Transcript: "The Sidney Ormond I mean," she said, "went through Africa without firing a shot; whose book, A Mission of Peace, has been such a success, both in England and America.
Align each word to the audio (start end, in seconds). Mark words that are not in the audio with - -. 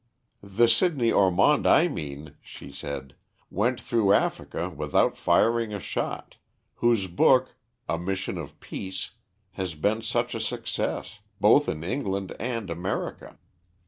"The 0.41 0.67
Sidney 0.67 1.11
Ormond 1.11 1.67
I 1.67 1.87
mean," 1.87 2.35
she 2.41 2.71
said, 2.71 3.13
"went 3.51 3.79
through 3.79 4.13
Africa 4.13 4.67
without 4.67 5.15
firing 5.15 5.75
a 5.75 5.79
shot; 5.79 6.37
whose 6.77 7.05
book, 7.05 7.55
A 7.87 7.99
Mission 7.99 8.39
of 8.39 8.59
Peace, 8.59 9.11
has 9.51 9.75
been 9.75 10.01
such 10.01 10.33
a 10.33 10.39
success, 10.41 11.19
both 11.39 11.69
in 11.69 11.83
England 11.83 12.35
and 12.39 12.71
America. 12.71 13.37